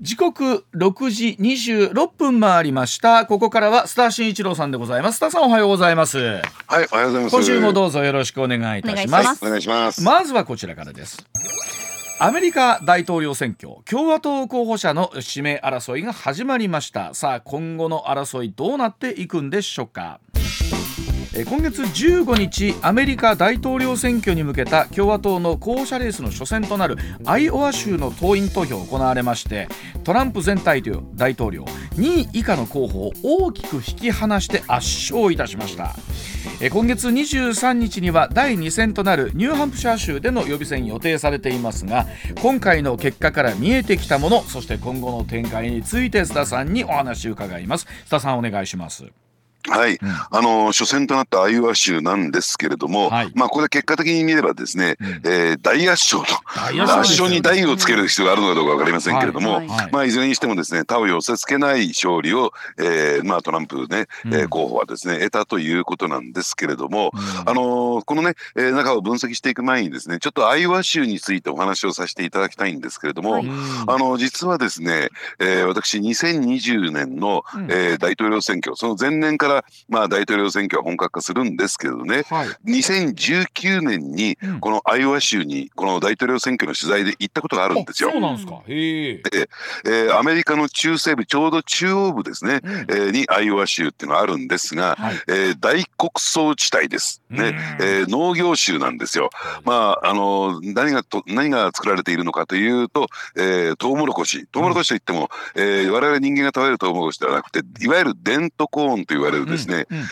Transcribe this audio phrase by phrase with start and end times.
[0.00, 3.26] 時刻6時26分回りました。
[3.26, 5.16] ここからはスター新一郎さんでございます。
[5.16, 6.18] スターさんおはようございます。
[6.18, 7.36] はいおはようございます。
[7.36, 9.44] 今週もどうぞよろしくお願いいたします。
[9.44, 10.02] お願いします。
[10.02, 11.18] まずはこちらからです。
[12.18, 13.82] アメリカ大統領選挙。
[13.84, 17.12] 共和党候補者の指名争いが始まりました。
[17.12, 20.18] さあ今後の争いどうなっていくんでしょうか
[21.32, 29.68] 今月15日アメリカ大統領選挙に向けた共和党の候補者レースの初戦となるアイオワ州の党員投票が行われまして
[30.02, 35.94] トランプ前大統領2位以下の候補を大きく引き離して圧勝いたしました。
[36.72, 42.06] 今月23日には第2戦となるニューハンプシャー州での予備選予定されていますが
[42.42, 47.86] 今回の結果から見えてきたものそして今後の展開について須田さんにお話を伺います。
[48.06, 49.06] 須田さんお願いします。
[49.68, 59.68] はい、うん、あの初戦となったアイオワ州なんですけれども、はい、まあこれ結果的に見ればですね、うん、えー、大圧勝と圧勝に大をつける必要があるのかどうかわかりませんけれども、はい。
[59.68, 67.10] はい、まあいずれにしてもですね他を寄せ付けない勝利を、えー、まあトランプね、うん、えー、候補はですね得たということなんですけれども、
[67.46, 73.42] あのー、このね、えー、中を分析していく前にですねちょっとアイオワ州についてお話をさせていただきたいんですけれども、
[73.86, 75.08] あの実はですね、
[75.38, 79.49] えー、私2020年の、えー、大統領選挙その前年から
[79.88, 88.10] まあ大統領選挙は本格化するんですけどね、はい、2019年にこのアイオワ州にこの大統領選挙の取材で行ったことがあるんですよ。
[88.12, 88.62] そうなんですか？
[88.66, 89.50] へで、
[89.84, 97.22] えー、アメリカの中西部ちょうど中央部ですね、うん、えー、にアイオワ州っていうのがあるんですが、はい、えー、大穀倉地帯です。
[97.30, 99.30] ね、えー、農業州なんですよ。
[99.64, 110.02] まああの何がと何が作られているのかというと、えー、トウモロコシ、トウモロコシといっても、うん、えー、我々人間が食べるトウモロコシではなくて、いわゆるデントコーンと言われるですね、うん、え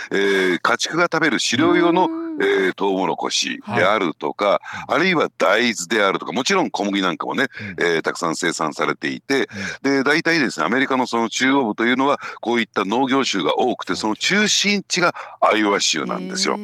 [0.54, 2.08] ー、家畜が食べる飼料用の
[2.40, 7.46] えー、トウモロコシであるとか、はい、あるいは大豆であるとかもちろん小麦なんかもね、
[7.78, 9.48] うん、えー、たくさん生産されていて、
[9.84, 16.58] うん、で大体ですねアメリカのその中央部というのはこういった農業州が多くてその中心地がアイオワ州なんですよ。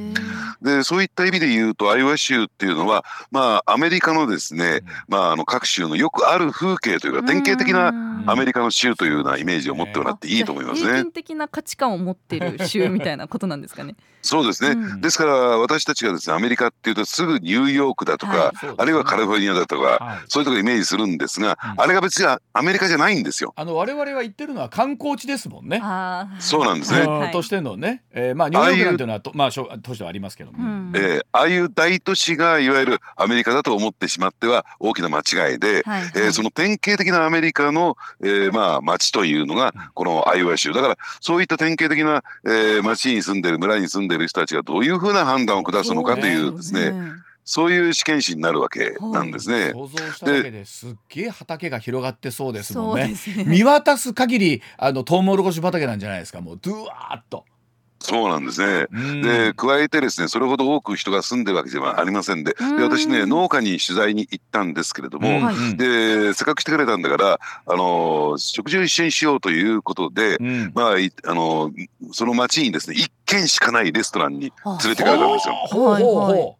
[0.62, 7.88] でそういった意味で言うとアイオワ州っていうのはまあアメリカのですね、まあ、あの各州のよくある風景というか典型的な
[8.27, 10.88] アメリカの州というようなイメージを持ってもらっていいと思いますね。
[10.88, 13.97] 平均的な価値観を持っている州みたいなことなんですかね。
[14.24, 18.66] そうですね、うん、ですから私たちがですねアメリカっていうとすぐニューヨークだとか、はい。
[18.66, 23.52] ね、あるいはカリフォルニアだとか、はい、そういうところイメージするんですが、うん、あれが別にアメリカじゃないんですよ。
[23.56, 25.80] あの我々は言ってるのは観光地ですもんね。
[26.38, 27.06] そうなんですね。
[27.06, 40.72] はい、としてのね、えー、まあニューヨークなんていうのはとまあ都市はありますけども、うん、えー、ああいう大都市がいわゆるアメリカだと思ってしまっては大きな間違いで、はいはい、えー、その典型的なアメリカの、えー、まあ町というのがこのアイオワ州。
[40.72, 46.92] だからそういった典型的な、えー、町に住んでる村に住んでる人たちがどういうふうな判断を下すのかというですね、
[47.44, 49.72] そういう試験紙になるわけなんですね。
[49.72, 53.14] 想像しただけですっげえ畑が広がってそうですもんね。
[53.36, 56.41] ね見渡す限りあのトウモロコシ畑なんじゃないですか。
[56.41, 57.44] もうドゥワーッと。
[58.04, 58.87] そうなんですね。
[59.22, 62.53] で加えてですねそれほど多く人が住んでるわけではありませんで。
[62.53, 70.94] で私ね農家に取材に行ったんですけれども、でせっかくしてくれたんだからあの食事を一緒にしようということで、うん、まあ
[71.25, 71.72] あの
[72.12, 75.54] その町にですね一軒しかないレストランに連れてかれたんですよ。
[75.54, 76.56] はいはい。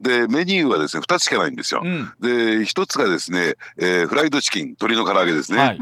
[0.00, 1.82] でメニューはですね2つしかないんですよ。
[1.84, 5.58] うん、で1つがですね、えー、フライドチキン鶏の唐揚げですね。
[5.58, 5.78] はい、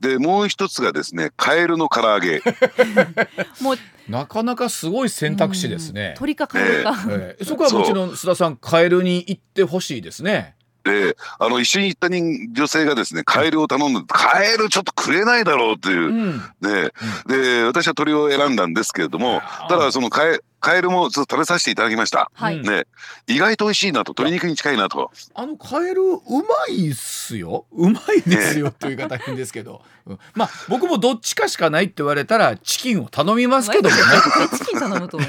[0.00, 2.42] でもう一つがですねカエルの唐揚げ。
[3.62, 3.76] もう
[4.08, 10.56] なかなかすごい選択肢ですね、鳥かカエルか、えー、そこはもちろん須田さんカエルに行ってほしいですね。
[10.84, 16.92] であの一緒に行った人女性がですねカエルを頼んでカエルちょっとくれないだろうっていう、うん、で
[17.26, 22.30] で私は鳥を選んだんですけれどもただそのカエカエルもちょっと食べさせていただきました。
[22.34, 22.86] はい、ね、
[23.26, 25.10] 意外と美味しいなと、鶏肉に近いなと。
[25.34, 27.66] あのカエルうまいっすよ。
[27.72, 29.82] うまいですよ、という方変ですけど。
[30.06, 34.02] うん、まあ僕もどっちかしかないって言われたらチキンを頼みますけどもね。
[34.58, 35.18] チキン頼むと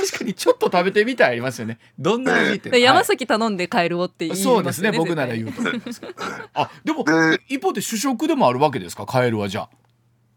[0.00, 1.78] 確かにちょっと食べてみたいありますよね。
[1.98, 2.80] どんな味って。
[2.80, 4.44] 山崎頼んでカエルをって言いますね。
[4.44, 4.92] そうですね。
[4.92, 5.62] 僕なら言うと。
[6.54, 7.04] あ、でも
[7.48, 9.68] 一方で主食でもあるわけですか、カエルはじゃあ。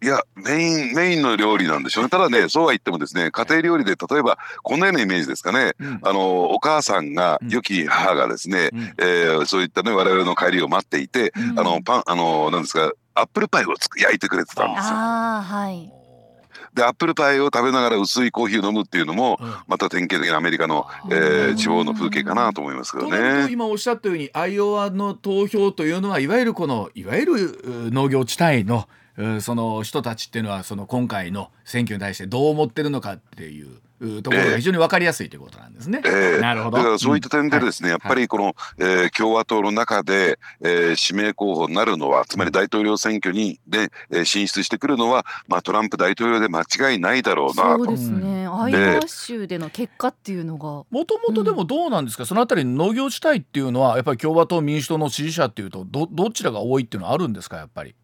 [0.03, 2.09] いや、メイン、メインの料理なんでしょうね。
[2.09, 5.75] ただね、そうは言ってもですね、家庭料理で、例えば、こんなようなイメージですかね。
[5.79, 14.93] うん、あの、お母さんが、良き母がですね、うん、えー、そういったね、我々の帰りを待っていて、うん、あの、パン、あの、なんですか、アップルパイをつく焼いてくれてたんですよ。
[14.93, 15.93] あはい。
[16.73, 23.51] でアップルパイを食べながら薄いコーヒーを飲むっていうのも、また典型的なアメリカの、えー、地方の風景かなと思いますけどね。
[23.51, 27.59] 今おっしゃったようにアイオワの投票というのはいわゆるこのいわゆる
[27.91, 28.87] 農業地帯の
[29.41, 36.01] その人たちっていうのはその今回の選挙に対してどう思ってるのかっていういうところが非常に分かりやすいということなんですね。
[36.05, 36.77] ええなるほど。
[36.77, 47.85] だからそういった点でですね、うんやっぱりこの、えー共和党の中で、えー指名候補になるのはつまり大統領選挙にで、えー進出してくるのは、まあ、トランプ大統領で間違いないだろうなと。
[47.85, 48.47] そうですね。
[48.47, 50.83] アイオワ州での結果っていうのが。
[50.89, 57.55] もともとでもどうなんですか、そのあたりの農業地帯っていうのはやっぱり共和党民主党の支持者っていうとどどちらが多いっていうのはあるんですか？
[57.55, 57.95] やっぱり。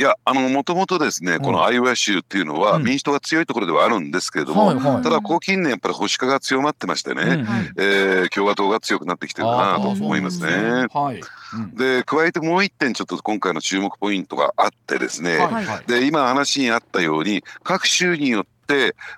[0.00, 2.84] いやあのもともとですねこのアイオワ州っていうのはうん。
[2.84, 5.02] 民主党が強いところではあるんですけれども、はいはい。
[5.02, 7.44] ただここ近年やっぱり保守化が強まってましてね、うん。
[7.44, 7.70] はい。
[7.76, 10.86] えー共和党が強くなってきてるかなと思いますね。
[11.74, 15.66] で加えてもう一点ちょっと今回の注目ポイントがあってですね、はい。
[15.66, 15.84] はい。
[15.86, 18.59] で今話にあったように各州によって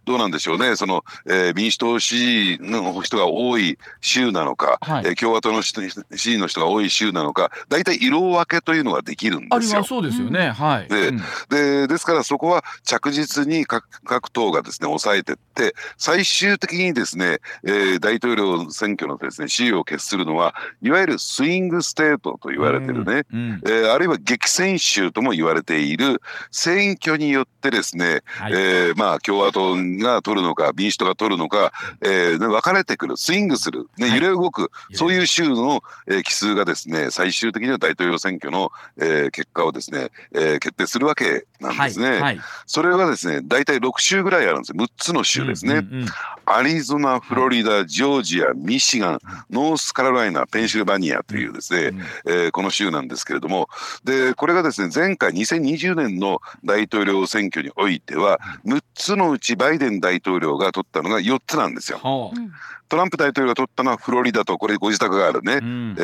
[0.04, 0.76] どうなんでしょうね。
[0.76, 5.04] その、えー民主党支持の人が多い州なのか、はい。
[5.06, 9.56] えー共和党の人支持の人が多い州なのか大体色分けというのができるんですよ。
[9.56, 9.84] ありは。
[9.84, 10.50] そうですよね。
[10.50, 10.88] はい。
[10.88, 11.20] でうん。
[11.50, 23.60] でですからそこは着実に各各党がですね抑えてって最終的にですね、えー大統領選挙のですね雌雄を決するのはいわゆるスイングステートと言われてるね、うん。
[23.64, 26.20] えーあるいは激戦州とも言われている。
[26.50, 28.52] 選挙によってですね、はい。
[28.52, 29.74] えーまあ共和党
[30.04, 31.72] が取るのか民主党が取るのか、
[32.02, 34.16] えーね分かれてくるスイングする、ね、はい。
[34.16, 42.10] 揺れ動く、れそういう州の、えー奇数がですね最終的には大統領選挙の、えー結果をですね、えー決定するわけなんですね。
[42.10, 42.20] はい。
[42.20, 42.40] はい。
[42.66, 44.76] それがですね大体6州ぐらいあるんですよ。
[44.76, 45.76] 6つの州ですね。
[45.76, 46.08] うんうんうん
[46.44, 49.18] アリゾナ、フロリダ、ジョージア、ミシガン、
[49.50, 53.68] ノースカロライナ、ペンシルバニアというですね、うんえーこの州なんですけれども。
[54.04, 61.98] でこれがですね前回2020年の大統領選挙においては6つのうちバイデン大統領が取ったのが4つなんですよ。
[62.92, 65.54] トランプ大統領が取ったのはフロリダとこれご自宅があるね。
[65.54, 65.56] あ。
[65.56, 65.94] うん。
[65.98, 66.02] え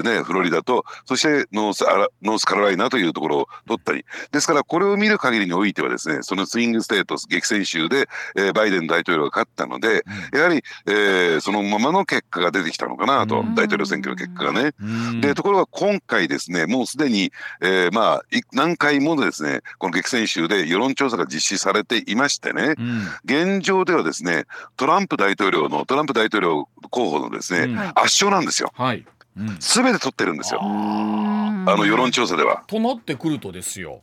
[0.00, 4.04] ーね、フロリダとそしてノースアラノースカロライナというところを取ったり。
[4.32, 10.02] ですからこれを見る限りにおいてはですねそのスイングステート激戦州で、えーバイデン大統領が勝ったので
[10.32, 13.54] やはり、えーそのままの結果が出てきたのかなと、うん。
[13.54, 14.72] 大統領選挙の結果がね。
[14.80, 15.20] うん。
[15.20, 22.74] でところが今回ですねもうすでに、えーまあい何回もですねこの激戦州で世論調査が実施されていましてね。
[22.76, 23.02] うん。
[23.24, 24.46] 現状ではですね
[24.76, 29.04] トランプ大統領のトランプ大統領候補のですね、うんはい圧勝なんですよはい。
[29.36, 32.62] うん全て取ってるんですよああの世論調査では。
[32.66, 34.02] となってくるとですよ。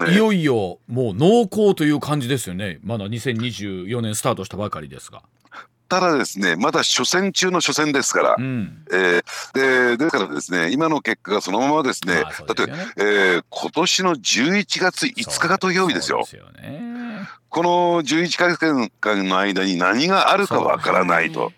[0.00, 2.78] ねいよいよもう濃厚という感じですよね。
[2.82, 5.22] まだ2024年スタートしたばかりですが。
[5.92, 8.82] ただですねまだ初戦中の初戦ですから、うん。
[8.90, 9.22] えー
[9.52, 12.62] でですからですね今の結果がそのままですねまあすだって、
[12.96, 16.24] えー今年の11月5日が投票日ですよ。
[17.50, 21.52] この11ヶ月間の間に何があるかわからないと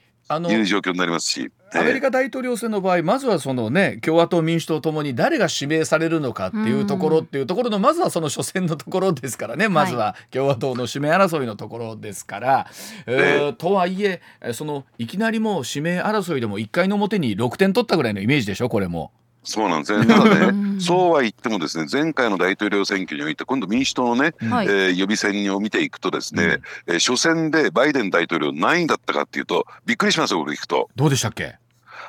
[0.50, 9.68] いう状況になりますし、アメリえカ大統領選の場合まずはそのね共和党民主党ともに誰が指名されるのかっていうところっていうところのまずはその初戦のところですからね。
[9.68, 12.66] まずは共和党の指名争いのところですから、
[13.06, 19.12] えーとはいええそのいきなりもう指名争いでも1回の表に6点取ったぐらいのイメージでしょこれも。
[19.46, 20.80] そうなんですねただねうん。
[20.80, 30.88] そうは言ってもですね前回の大統領選挙において今度民主党のね、はいえー予備選を見ていくとですね、えー初戦でバイデン大統領何位だったかっていうとびっくりしますよ僕聞くと。
[30.96, 31.56] どうでしたっけ？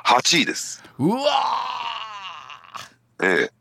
[0.05, 0.83] 8位です。
[0.99, 1.19] うわ
[3.23, 3.51] えーー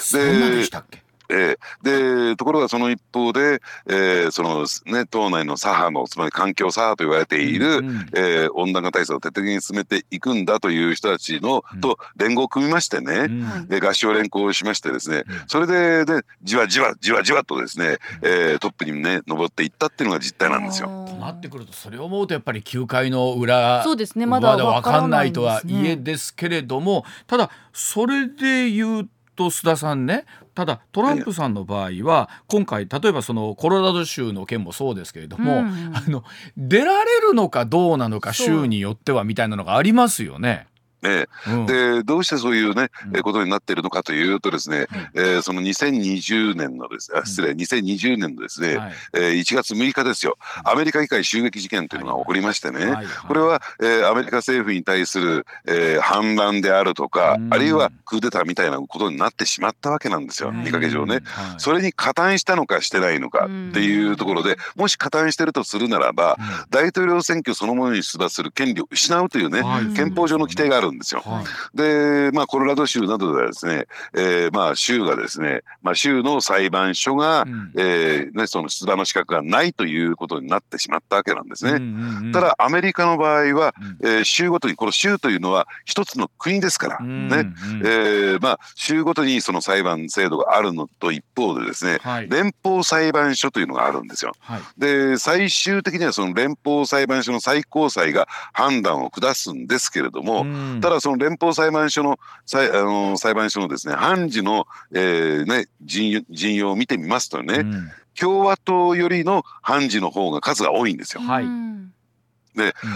[0.00, 1.03] そんなでしたっけ？
[1.34, 8.08] えーでところがその一方で、えーそのね党内の左派のつまり環境左派と言われている、うんうん。
[8.14, 11.80] えー温暖化対策を徹底的に進めていくんだという人たちの、うん。
[11.80, 13.68] と連合を組みましてね、うん。
[13.68, 15.34] で合唱連行をしましてですね、うん。
[15.46, 20.88] それででじわじわじわじわとですね、えートップにね上っていったっていうのが実態なんですよ。
[21.08, 25.88] となってくるとそれを思うとやっぱり9回の裏そうですねまだわかんないとはわからないんですね。
[25.88, 30.24] いえですけれどもただそれで言うと須田さんね
[30.54, 36.24] ただトランプさんの場合は今回例えばそのコロラド州の件もそうですけれども、うんあの
[36.56, 40.66] 出られるのかどうなのか州によってはみたいなのがありますよね。
[41.04, 41.26] ね。
[41.46, 41.66] うん。
[41.66, 43.16] でどうしてそういうね、うん。
[43.16, 48.92] えーことになっているのかというとですね、えーその2020年のですあ失礼2020年のですね、はい。
[49.14, 50.36] えー1月6日ですよ。
[50.64, 53.06] アメリカ議会襲撃事件というのが起こりましてね、はい。
[53.28, 57.54] これは、えーアメリカ政府に対する、えー反乱であるとか、うん。
[57.54, 60.64] あるいはクーデターみたいなことになってしまったわけなんですよ、うん。
[60.64, 61.20] 見かけ上ね。
[61.24, 61.60] はい。
[61.60, 66.36] それに加担したのかしてないのかっていうところでもし加担してるとするならば
[66.70, 69.86] 大統領選挙そのものに出馬する権利を失うというね、はい。
[69.94, 71.22] 憲法上の規定があるんんですよ。
[71.24, 71.76] はい。
[71.76, 77.72] で、まあ、コロラド州などではですね、えーまあ、州がですね、まあ、州の裁判所が、うん。
[77.76, 81.72] えーね、その出馬の資格がないということになってしまったわけなんですね。
[81.72, 84.08] うんうんうんただアメリカの場合は、うん。
[84.08, 87.36] えー州ごとにこの州というのは一つの国ですから、うんね。
[87.36, 87.52] うん
[87.84, 92.28] えーまあ、州ごとにその裁判制度があるのと一方でですねはい。
[92.28, 94.32] 連邦裁判所というのがあるんですよ。
[94.40, 94.60] はい。
[94.78, 107.90] で最終的にはその連邦裁判所の最高裁が判断を下すんですけれども、うんただその連邦裁判所の裁あの裁判所のですね判事の、えーね、陣陣容を見てみますとね、うん。
[108.14, 111.22] 共和党よりの判事の方が数が多いんですよ。
[111.22, 111.44] はい。
[111.44, 111.90] うん。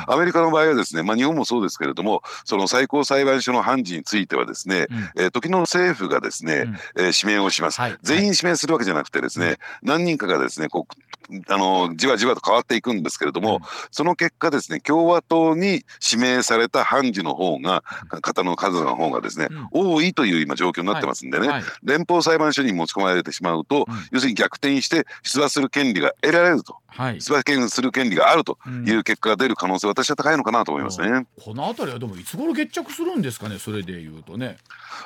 [0.06, 5.22] アメリカの場合はですね、まあ、日本もそうですけれどもその最高裁判所の判事についてはですね、うん。
[5.22, 7.02] えー時の政府がですね、うん。
[7.02, 7.96] えー指名をします、はい。
[8.02, 11.07] 全員指名するわけじゃなくてですね、何人かがですねこう
[11.48, 13.60] あのじわじわと変わっていくんですけれども、うん。
[13.90, 17.82] その結果ですね共和党に指名された判事の方が
[18.22, 21.62] 方の数の方がですね、多いという今状況になってますんでね、はい。
[21.82, 23.94] 連邦裁判所に持ち込まれてしまうと、うん。
[24.12, 31.26] 要するに逆転して出馬する権利が得られるとはい出馬権する権利があるとうんいう結果が出る可能性は私は高いのかなと思いますね。
[31.42, 34.56] この辺りはでもいつ頃決着するんですかねそれで言うとね。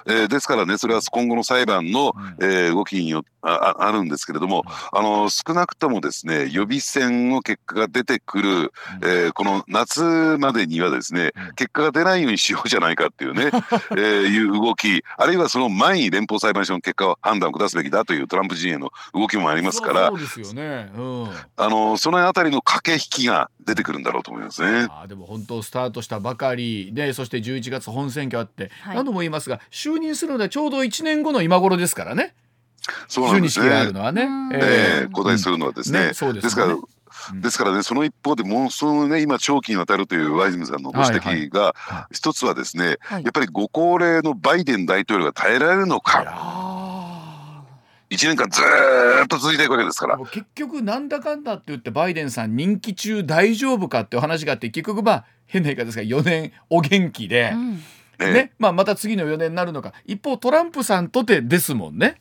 [0.06, 8.72] えーですからねそれは今後の裁判の、うんえー動きによあああるんですけれどもあの少なくともですね予備選の結果が出てくる、
[9.02, 10.02] えーこの夏
[10.38, 13.46] までにはですねうん結果が出ないようにしようじゃないかっていうね、
[13.92, 20.90] えーいう動きあるいはその前に連邦裁判所の結果を判断を下すべきだというトランプ陣営の動きもありますからそうですよね。
[20.96, 21.28] うん。
[21.72, 24.86] あのそのあたりの駆け引きが出てくるんだろうと思いますね。
[24.90, 28.96] あーでも本当スタートしたばかりでそして11月本選挙あって、はい。
[28.96, 32.34] 何度も言いますが就任するのでちょうど1年後の今頃ですからね。
[33.08, 33.98] そうなんです就任式があるね。
[33.98, 34.22] のはね。
[34.24, 34.52] うん。
[34.54, 34.58] え
[35.02, 36.08] えー、交代するのはですね。
[36.08, 36.48] ねそうですよね。
[36.48, 37.40] ですからうん。
[37.40, 43.22] ですからね、その一方で、もうそのね、今、長期にわたるというワイズムさんのご指摘が、は一つはですね、はい。
[43.22, 46.91] やっぱりご高齢のバイデン大統領が耐えられるのか、ー
[48.12, 50.18] 1年間ずーっと続いていくわけですから。
[50.18, 57.76] 結局なんだかんだって言ってバイデンさん任期中大丈夫かっていう話があって結局まあ変な言い方ですが4年お元気で、うん。
[58.18, 58.52] ねね。
[58.58, 59.92] まあ、また次の4年になるのか。
[60.06, 62.20] 一方トランプさんとてですもんね。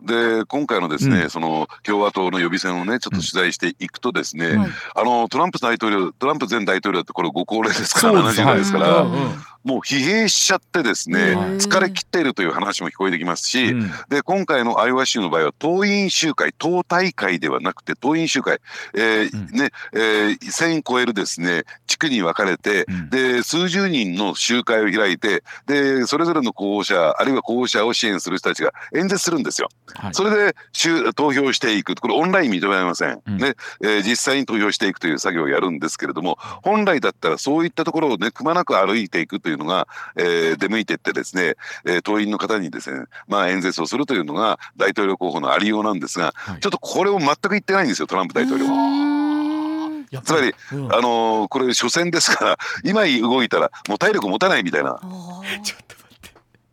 [0.00, 1.30] で今回のですね、うん。
[1.30, 4.58] その共和党の予備選をね、ちょっと取材していくとですね、うん。
[4.60, 4.70] はい。
[4.94, 9.18] あのトランプ大統領、トランプ前大統領って、これ、ご高齢ですから、70代ですから、うんうん。
[9.66, 13.90] もう疲弊しちゃってですね、うん疲れ切っているという話も聞こえてきますし、うん。
[14.08, 18.60] で今回のアイオワ州の場合は党員集会党大会ではなくて党員集会、
[18.94, 19.58] えーうん。
[19.58, 23.10] ねえー、1,000超えるですね地区に分かれて、うん。
[23.10, 29.68] で数十人の集会を開いてでそれぞれの候補者あるいは候補者を支援する人たちが演説するんですよ。
[29.94, 30.14] はい。
[30.14, 31.94] それで集投票していく。
[31.94, 33.38] これオンライン認められません、うん。
[33.38, 33.54] ね。
[33.82, 46.60] えー実際に投票していくという作業をやるんですけれども本来だったらそういったところをねくまなく歩いていくというのが、えー出向いていってですね、えー党員の方にですね、まあ、演説をするというのが大統領候補のありようなんですが、はい。
[46.60, 50.22] ちょっとこれを全く言ってないんですよトランプ大統領は。
[50.24, 50.94] つまり、うん。
[50.94, 55.00] あのーこれ初戦ですから今動いたらもう体力持たないみたいな。
[55.62, 55.96] ちょっと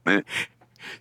[0.05, 0.17] 待って。
[0.17, 0.25] ね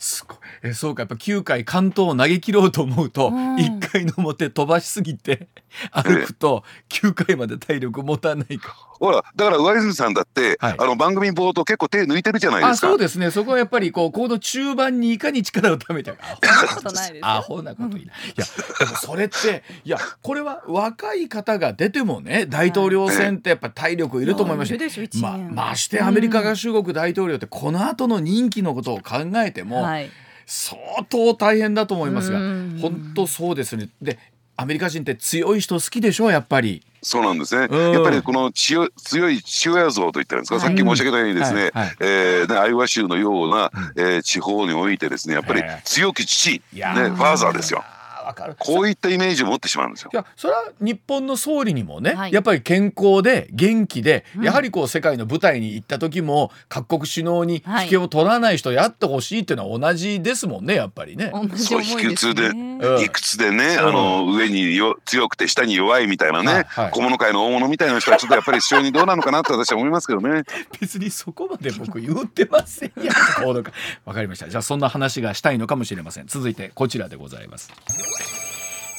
[0.02, 0.38] すごい。
[0.64, 5.48] え、そうか、やっぱ9回関東を投げ切ろうと思うと、うん1回の表飛ばしすぎて
[5.92, 8.76] 歩くと9回まで体力持たないか。
[9.02, 10.74] ほらだから上泉さんだって、はい。
[10.78, 12.86] あの番組冒頭結構手抜いてるじゃないであ、すか。
[12.86, 13.32] そうですね。
[13.32, 17.20] そこはやっぱりこう、この中盤にいかに力をためて そんなことないです。
[17.20, 18.12] よアホなこと言いな。
[18.12, 18.16] い。
[18.28, 18.44] いや、
[18.78, 24.72] でもそれって、いや、これは若い方が出てもね、大統領選ってやっぱ体力いると思いますしい。
[24.74, 25.52] るでしょ一ま年。
[25.52, 30.08] ましてアメリカ合衆国大統領ってこの後の任期のことを考えても、はい。
[30.46, 30.76] 相
[31.08, 32.78] 当大変だと思いますがうん。
[32.80, 33.88] 本当そうですね。
[34.00, 34.18] で
[34.56, 36.82] アメリカ人って強い人好きでしょやっぱり。
[37.02, 37.66] そうなんですね。
[37.70, 37.92] うん。
[37.92, 40.64] やっぱりこの強い強い父親像と言ったんですか、はい。
[40.64, 41.72] さっき申し上げたようにですね、はい。
[41.72, 41.96] はい。
[42.00, 47.84] えーねアイオワ州のような、えー地方においてですね、やっぱりええ強き父、ね、ファーザーですよ。
[48.24, 48.56] わかる。
[48.58, 50.10] こういったイメージを持ってしまうんですよ。
[50.12, 50.16] い。
[50.16, 52.32] やそれは日本の総理にもね、はい。
[52.32, 54.44] やっぱり健康で元気で、うん。
[54.44, 61.30] やはりこう世界の舞台に行った時も各国首脳に引けを取らない人やってほしいっていうのは同じですもんねやっぱりね。
[61.32, 62.46] 同じそう思いですね。
[62.46, 62.98] うん。
[62.98, 66.90] 理屈でね、あの上によ強くて下に弱いみたいなね、はいはい。
[66.92, 70.42] 小物界の大物みたいな人はちょっとやっぱり非常にどうなのかなと私は思いますけどね。
[70.80, 73.12] 別にそこまで僕言ってませんや
[74.04, 74.48] わかりました。
[74.48, 76.26] じゃあそんな話がしたいのかもしれません。
[76.26, 77.70] 続いてこちらでございます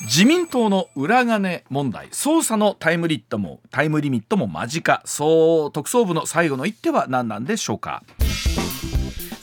[0.03, 5.01] 自民党の裏金問題捜査のタイムリットもタイムリミットも間近。
[5.05, 8.03] そう特捜部の最後の一手は何なんでしょうか。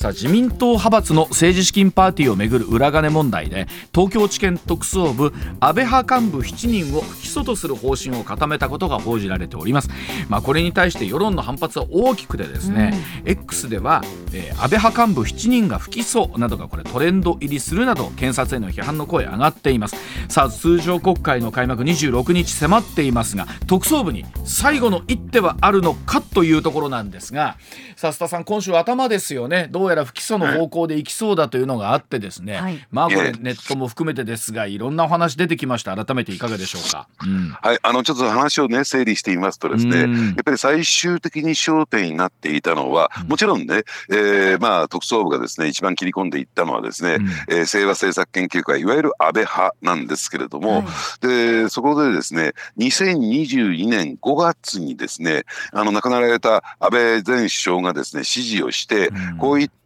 [0.01, 9.91] さあ自民党派閥の政治資金パーティーをめぐる裏金問題で東京地検特捜部安倍派幹部7人を不起訴とする方針を固めたことが報じられております、
[10.31, 14.01] まあ、これに対して世論の反発は大きくてですね、うん、X では、
[14.33, 19.97] えー、安倍派幹部7人が不起訴などがこれトレンド入りするなど検察への批判の声上がっています。
[20.31, 27.59] さあ通常国会の開幕26日迫っていますが特捜部に最後の一手はあるのかというところなんですが
[27.97, 29.69] さあ須田さん今週頭ですよね。
[29.71, 35.91] どうやら不起訴の方向でいきそうだというのがあってですね、はい、まあこれネットも含めてですがいろんなお話出てきました。
[35.91, 50.85] 改めていかがでしょうか、うん、はいあのちょっと話をね整理してみますとですねやっぱり最終的に焦点になっていたのはもちろんね、えー、まあ特捜部がですね一番切り込んでいったのはですね、うん、えー、清和政策研究会いわゆる安倍派なんですけれども、は
[51.23, 59.80] い、でそこでですね2022年5月にですねあの亡くなられた安倍前首相がですね指示をして、うん、こういった、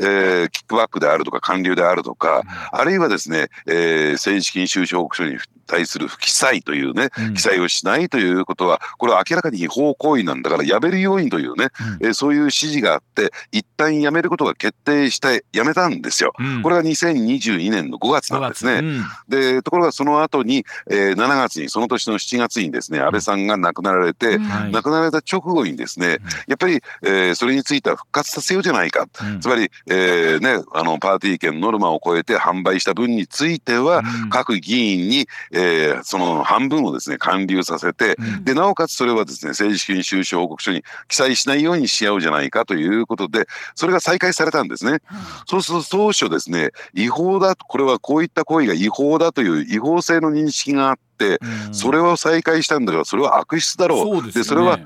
[0.00, 5.38] えー、キックバックであるとか官僚であるとか、うん、あるいはですね、えー、政治資金収支報告書に
[5.70, 11.68] 対する不記載というね、記載をしないということは、これは明らかに違法行為なんだからやめるようにというね、
[12.00, 16.32] うん、えそういう指示があって、一旦やめることが決定してやめたんですよ。
[16.38, 18.80] うん、これが2022年の5月なんですね。
[18.80, 24.38] うん、で、ところがその後に、えー、7月に、その年の7月にですね、安倍さんが亡くなられて、
[24.72, 29.06] 亡くなられた直後にですね、やっぱり、えー、それについては復活させようじゃないか。
[29.40, 44.98] つまり、えー、ね、あの、パーティー券ノルマを超えて販売した分については、各議員に、ええー、その半分をですね還流させて、うん、でなおかつそれはですね政治資金収支報告書に記載しないようにし合うじゃないかということでそれが再開されたんですね。
[45.46, 51.38] そうすると当初ですね違法だこれはこういった行為が違法だという違法性の認識があって、
[51.72, 54.32] それを再開したんだからそれは悪質だろう。
[54.32, 54.78] で、ね、それは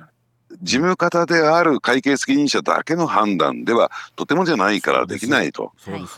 [0.63, 5.73] 事務方である会計責任者だけの判断ではとてもじゃないからできないと。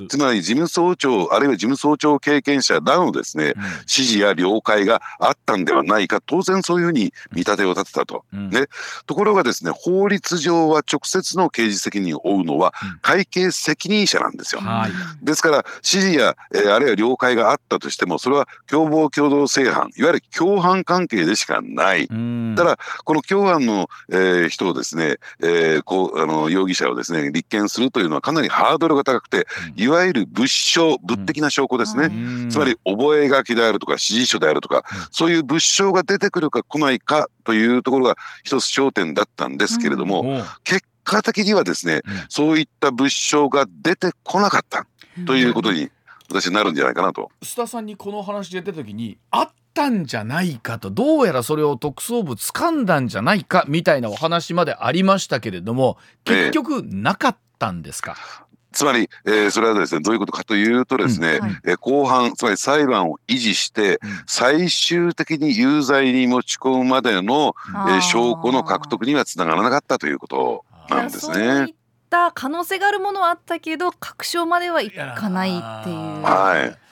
[0.09, 6.21] つまり事務総長あるいは事務総長経験者らのですね、うん、指示や了解があったんではないか。
[6.25, 8.25] 当然そういうふうに見立てを立てたと。
[8.33, 8.67] うん、ね、
[9.07, 14.61] ところがですね法律上は直接の刑事責任を負うのは会計責任者なんですよ。
[14.63, 22.09] うん、ですから指示や、えー、あるいは了解があったとしてもそれは共謀共同正犯いわゆる共犯関係でしかない。
[22.09, 44.87] ただこの共犯の、えーえー、人をですね、えー、こうあの容疑者をですね立件するというのはかなりハードルが高くて、いわゆる物証物的な証拠ですね、うん、つまり覚書であるとか指示書であるとか、そういう物証が出てくるか来ないかというところが一つ焦点だったんですけれども、うん、結果的にはですね、そういった物証が出てこなかった
[45.27, 45.91] ということに
[46.29, 47.31] 私なるんじゃないかなと。
[47.43, 61.41] 須田さんにこの話で出た時にあったんじゃないかとどうやらそれを特捜部掴んだんじゃないかみたいなお話までありましたけれども結局なかったんですか、ええつまり、えー、それはですねどういうことかというとですね、うん。
[61.41, 71.75] はい、えー、後半つまり裁判を維持して、最終的に有罪に持ち込むまでの、えー、証拠の獲得にはつながらなかったということなんですね。
[72.09, 76.23] た可能性があるものはあったけど確証まではいかないっていう。
[76.23, 76.87] はい。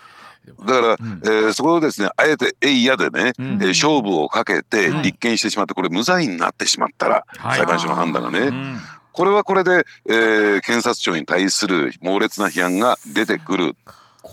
[0.60, 8.78] だから、うん、えー、そこをですねあえて「えいや」でね、うん、えー、勝負をかけて立件してしまってこれ無罪になってしまったら、はい、裁判所の判断がね、うん、
[9.12, 13.76] これはこれで、えー、検察庁に対する猛烈な批判が出てくる。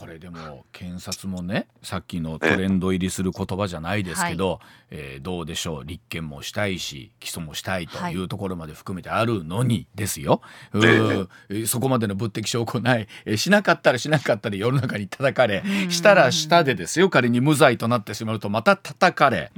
[0.02, 4.60] これでも検察もねさっきのトレンド入りする言葉じゃないですけど、
[4.90, 8.18] えー、どうでしょう立件もしたいし起訴もしたいとい。
[8.24, 10.42] うところまで含めてあるのにですよ、
[10.74, 17.12] はい、そこまでの物的証拠ない、えー、しなかったらしなかったで世の中に叩かれしたらしたでですよ。
[17.12, 19.52] 仮に無罪となってしまうとまた叩かれ。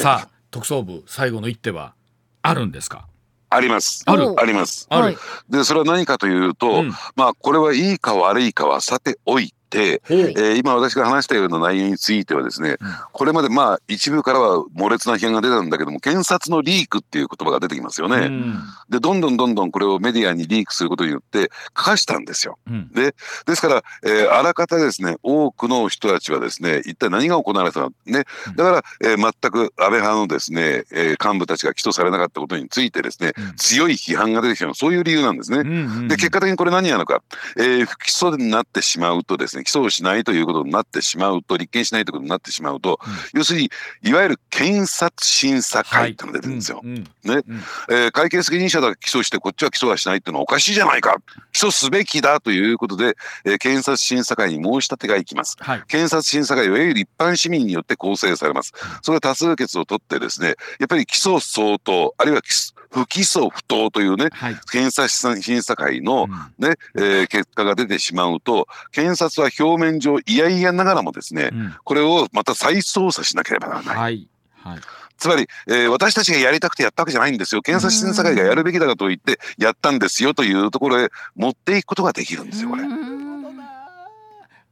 [0.00, 1.94] さあ特捜部最後の一手は
[2.42, 3.08] あるんですか？
[3.48, 4.02] あります。
[4.06, 4.34] ある？
[4.38, 4.86] あります。
[4.90, 5.16] ある。
[5.48, 12.76] で、それは何かというと、うん、まあ、これはいいか悪いかはさておいて、えー、今私が話したような内容についてはですね、うん、
[13.12, 18.26] これまでまあ一部からは猛烈な批判が出たんだけども検察のリークっていう言葉が出てきますよね。
[18.26, 22.58] うん、でどんどんどんどんこれをメディアにリークすることによって書かしたんですよ。
[22.66, 23.14] うん、で
[23.46, 27.92] ですから、えー、あらかたですね多くの人たちはですね一体何が行われたの？
[28.06, 28.24] ね。
[28.56, 34.74] だから、えー、全く安倍派のですね、えー、幹部たちが起訴されなかったことについてですね、強い批判が出てきたの。
[34.74, 36.08] そういう理由なんですね。
[36.08, 37.22] で結果的にこれ何やのか、
[37.58, 43.00] えー、不起訴になってしまうとですね起訴をしないということになってしまうと立件しないということになってしまうと、
[43.34, 43.70] 要するに
[44.02, 46.82] いわゆる検察審査会ってのが出てるんですよ。
[46.82, 47.42] ね、
[47.90, 51.16] え、会計責任者だけ起訴してこっちは起訴はしないっていうのはおかしいじゃないか
[51.52, 55.56] 起訴すべきだということで、えー、検察審査会に申し立てがいきます。
[55.58, 58.72] はい、検察審査会はいわゆる一般市民によって構成されます。
[59.02, 62.42] それは多数決を取ってですねやっぱり起訴相当あるいは
[62.90, 73.96] 不起訴不当というね、はい、検察審査会のね、うん、えー、結果が出てしまうと検察は表面上嫌々ながらもですね、うん、これをまた再捜査しなければならない。
[73.96, 74.28] はい。
[74.56, 74.80] はい。
[75.16, 77.62] つまり、えー、私たちがやりたくてやったわけじゃないんですよ。
[77.62, 82.84] 検察審査会がやるべきだと言ってやったんですよというところへ持っていくことができるんですよこれ。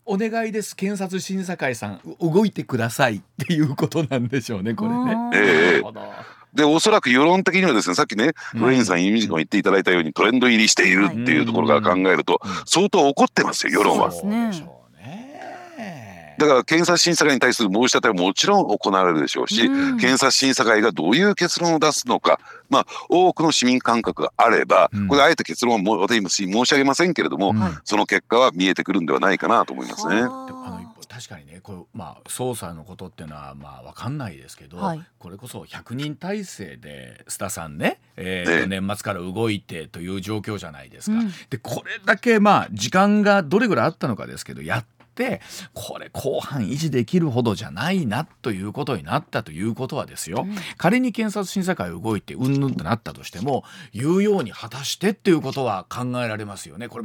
[0.07, 2.01] お願いです検察審査会さん。
[2.21, 5.31] 動いてくださいっていうことなんでしょうねこれね。
[5.35, 5.95] えー、
[6.55, 14.11] でおそらく世論的にはですねさっきねフレインさんイミジ君言っていただいたようにトレンド入りしているっていうところから考えると相当怒ってますよ世論は。
[14.13, 14.75] そうですね。
[16.39, 30.23] だから検察審査会に対する申し立てはもちろん行われるでしょうし、うん、検察審査会がどういう結論を出すのか、まあ、多くの市民感覚があれば、うん、これあえて結論は私申し上げませんけれども、うん、その結果は見えてくるんではないかなと思いますね。
[31.07, 41.19] 確かにねこれ、まあ、捜査のことっていうのはまあ分かんないですけど、はい、これこそ100人体制で須田さんね、えー、年末から動いてという状況じゃないですか。
[41.19, 44.85] うん、でこれだけまあ時間がどれぐらいあったのかですけどやっ
[45.15, 45.41] って
[45.73, 56.89] これ後半維持できるほどじゃないなということになったということはですよ、うん、仮に検察審査会動いてうんぬんとなったとしても言うように果たしてっていうことは考えられますよね。
[56.89, 57.05] これ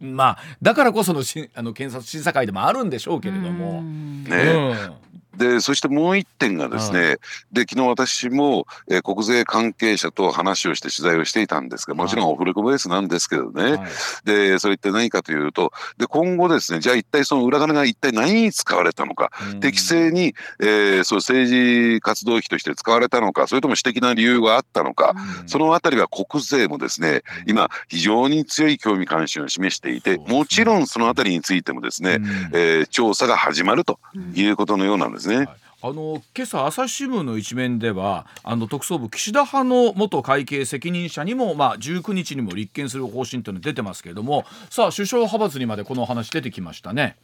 [0.00, 3.82] まあだからこそのしあの検察審査会でもあるんでしょうけれども。
[3.82, 7.16] ね、うんでそしてもう一点がですね、
[7.52, 13.80] で昨日私も、えー、国税関係者と話をして取材をしていたんですがもちろんオフレコベースなんですけどね、はい、
[14.24, 25.14] でそれって何かというとで今後ですねじゃあ一体その裏金が一体何に使われたのか、適正に、えー、そう政治活動費として使われたのかそれとも私的な理由があったのか、
[25.46, 32.18] そのあたりは国税もですね今非常に強い興味関心を示していてもちろんそのあたりについてもですね、
[32.52, 33.98] えー、調査が始まると
[34.34, 35.38] いうことのようなんですですね。
[35.38, 35.48] はい。
[35.82, 47.16] あの今朝朝日新聞の一面ではあの特捜部岸田派の元会計責任者にも、まあ、19日にも立件する方針というのが出てますけれどもさあ首相派閥にまでこの話出てきましたね。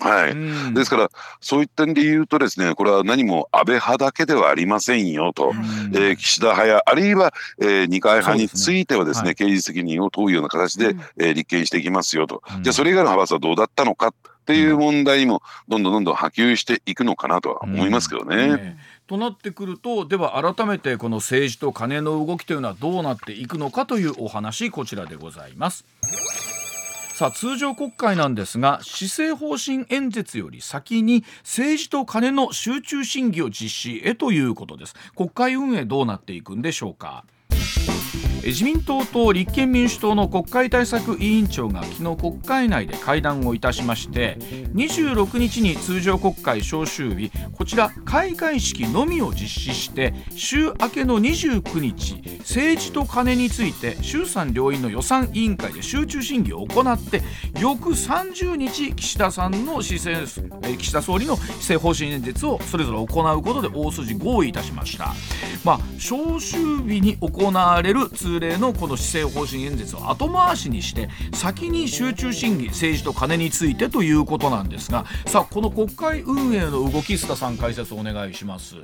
[0.00, 5.52] はい、ですからそういった点で言うとですねこれは何も安倍派だけではありませんよと、
[5.92, 9.26] えー、岸田派やあるいは、えー、二階派についてはですね、ね。
[9.28, 18.36] はい、刑事責任を問うような形で、えー、立件していきますよと、じゃあそれ以外の派閥はどうだったのかっていう問題もどんどんどんどん波及していくのかなとは思いますけどね。
[18.36, 18.78] うんね
[19.08, 25.84] となってくるとでは改めてこの政治と金の動きというのはどうなっていくのかというお話こちらでございます。
[27.12, 37.24] さあ通常国会なんですが施政方針演説より先に政治と金の集中審議を実施へということです国会運営どうなっていくんでしょうか
[38.44, 44.36] 自民党と立憲民主党の国会対策委員長が昨日国会内で会談をいたしまして
[44.74, 57.22] 26日に通常国会召集日こちら開会式のみを実施して週明けの29日政治と金について衆参両院の予算委員会で集中審議を行って
[57.60, 60.26] 翌30日岸田さんの施政
[60.76, 65.12] 岸田総理の施政方針演説をそれぞれ行うことで大筋合意いたしました。
[65.64, 78.76] まあ、召集日に行われる通例のこの施政方針演説を後回しにして先に集中審議政治と金についてということなんですがさあこの国会運営の動き須田さん解説お願いします。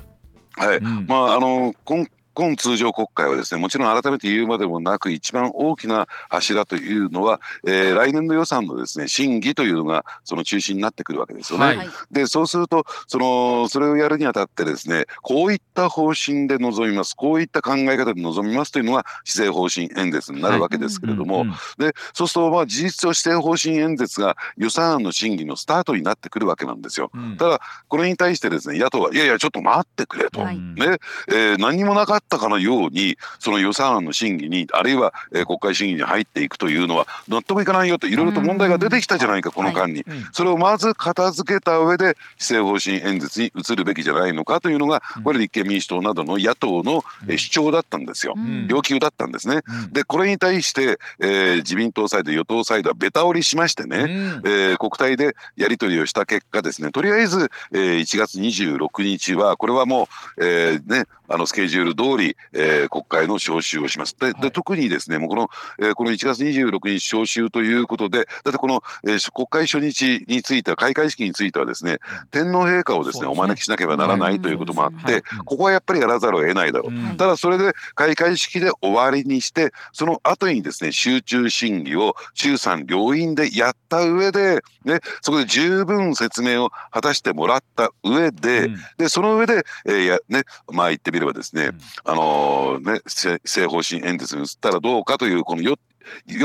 [0.53, 2.07] はい、うん、まああの今
[2.39, 11.65] 今通常国会はですねもちろん改めて言うまでもなく一番大きな柱というのは、えー、来年度予算のですね審議というのがその中心になってくるわけですよね。
[11.65, 21.45] はい、でそうするとそのそれをやるにあたってですねこういった方針で臨みますこういった考え方で臨みますというのが施政方針演説になるわけですけれども、
[21.77, 27.11] でそうするとまあ事実上施政方針演説が予算案の審議のスタートになってくるわけなんですよ。
[27.13, 30.99] うん、ただこれに対してですね野党はいやいやちょっと待ってくれと、はい、ね、
[31.29, 48.35] えー、何もなかったったかのようにその予算案の審議にあるいは、えー、国会審議に入っていくというのは納得いかないよといろいろと問題が出てきたじゃないかこの間に、はい、それをまず片付けた上で施政方針演説に移るべきじゃないのかというのがこれ立憲民主党などの野党の、えー、主張だったんですよ、
[48.69, 49.63] 要求だったんですね。
[49.93, 53.97] でこれに対して、えー、自民党サイド与党サイドはベタ折りしましてね、
[54.45, 64.17] えー、国対でやり取りをした結果ですねとりあえず、えー、1月26日はこれはもう、えーね、あのスケジュール通通り、えー、国会の召集をします。
[64.19, 71.99] で、で特にですねもうこの、えー、この1月26日召集ということでだってこの、えー、国会初日については開会式についてはですね
[72.31, 95.79] 天皇陛下をですねお招きしなければならないということもあって、ここはやっぱりやらざるを得ないだろう、ただそれで開会式で終わりにしてその後にですね集中審議を衆参両院でやった上で、ね、そこで十分説明を果たしてもらった上で、うん、でその上で、えーやね、まあ言ってみればですね、うん、あのー、ね、政方針演説に移ったらどうかというこの与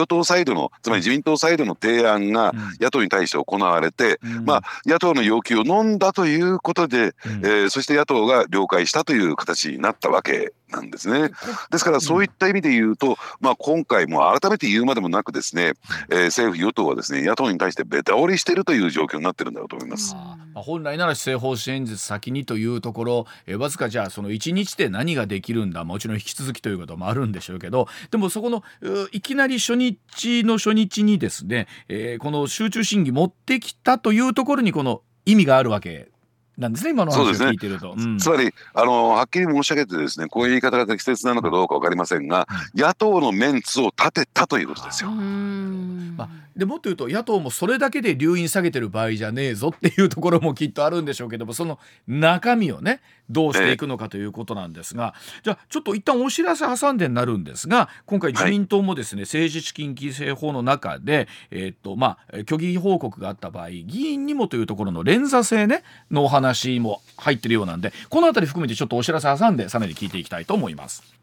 [0.07, 11.31] 党サイドのつまり自民党サイドの提案が野党に対して行われて、うん、まあ、野党の要求を飲んだということで、うん、えー、そして野党が了解したという形になったわけなんですね。
[11.71, 15.73] ですからそういった意味で言うと、まあ、今回も改めて言うまでもなくですね、
[16.09, 20.15] えー、政府与党はですね野党に対してベタ折りしているという状況になってるんだろうと思います。
[20.55, 28.63] 本来なら施政方針演説先にというところ、えー、わずかじゃあその1日で何ができるんだもちろん引き続きということもあるんでしょうけどでもそこの
[29.11, 36.12] いきなり初日の初日にですね、えー、この集中審議持ってきたというところにこの意味があるわけ
[36.57, 45.09] なんですね今の話を聞いてると、ねうん、つまりあのはっきり申し上げてですねこういう言い方が適切なのかどうか分かりませんが、うん、野党のメンツを立てたということですよ。
[45.09, 71.22] まあ、でもっと言うと野党もそれだけで留飲下げてる場合じゃねえぞっていうところもきっとあるんでしょうけどもその中身をねどうしていくのかということなんですが、えー、じゃあちょっと一旦お知らせ挟んでになるんですが今回自民党もですね、はい、政治資金規正法の中で、えー、っとまあ、虚偽報告があった場合議員にもというところの連座制、ね、のお話も入ってるようなんでこの辺り含めてちょっとお知らせ挟んでさらに聞いていきたいと思います。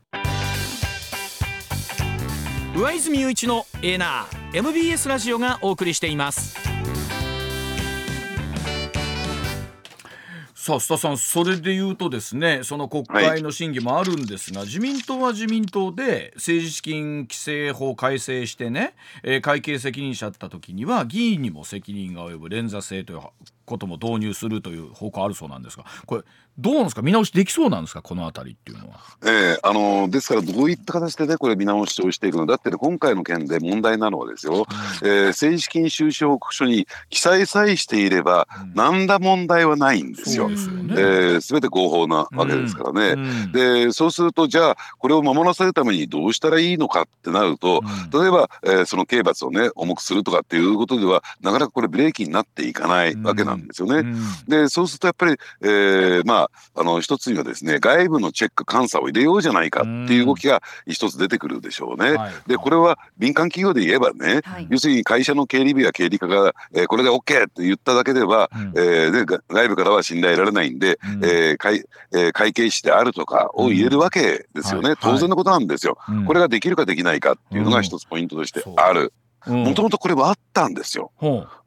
[2.80, 6.56] 上泉雄一のエーナー MBS ラジオがお送りしています。
[10.54, 23.20] さあ須田さんそれで言うとですねその国会の審議もあるんですが、はい、自民党は自民党で政治資金規正法改正してね、えー、会計責任者だった時には議員にも責任が及ぶ連座制という
[23.64, 26.24] ことも導入するという方向あるそうなんですがこれ
[26.60, 27.02] どうなんですか？
[27.02, 28.02] 見直しできそうなんですか？
[28.02, 29.00] この辺りっていうのは。
[29.22, 34.66] えー、あのですからどういった形でねこれ見直しをしていくのだって、ね、今回の件で問題なのはですよ、
[35.02, 40.50] うん、えー、政治資金収支報告書に記載さえしていれば、うん、何ら問題はないんですよ。
[40.56, 43.12] すよね、えー、全て合法なわけですからね。
[43.12, 54.12] うん、でそうするとじゃあこれを守らせるためにどうしたらいいのかってなると、例えば、えー、その刑罰をね重くするとかっていうことではなかなかこれブレーキになっていかないわけなんですよね。
[54.48, 62.12] でそうするとやっぱり、えー、まああの一つにはですね外部のチェック監査を入れようじゃないかっていう動きが一つ出てくるでしょうね。
[62.12, 74.84] はい、でこれは民間企業で言えばね、はい、要するに会社の経理部や経理課が、えー、これで OK って言っただけでは、うん、えー、で外部からは信頼得られないんで、うん、えー、会えー、会計士であるとかを言えるわけですよね、うん。
[74.86, 79.12] はい、当然のことなんですよ、これができるかできないかっていうのが一つポイントとしてある。
[79.46, 81.12] もともとこれはあったんですよ。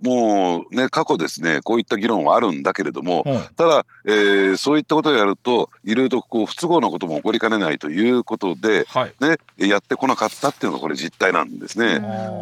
[0.01, 3.23] もうね過去ですねこういった議論はあるんだけれども、
[3.55, 11.95] ただ、えー、そういったことをやるといろいろとこう不都合なことも起こりかねないということで、はい、ね、やってこなかったっていうのがこれ実態なんですね。